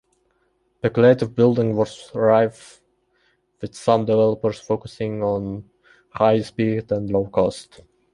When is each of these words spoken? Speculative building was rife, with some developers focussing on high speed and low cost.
Speculative 0.79 1.35
building 1.35 1.75
was 1.75 2.09
rife, 2.15 2.81
with 3.61 3.75
some 3.75 4.03
developers 4.05 4.59
focussing 4.59 5.21
on 5.21 5.69
high 6.09 6.41
speed 6.41 6.91
and 6.91 7.11
low 7.11 7.27
cost. 7.27 7.81